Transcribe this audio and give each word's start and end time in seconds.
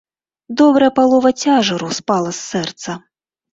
Добрая 0.61 0.89
палова 0.99 1.29
цяжару 1.43 1.93
спала 2.01 2.35
з 2.41 2.43
сэрца. 2.49 2.99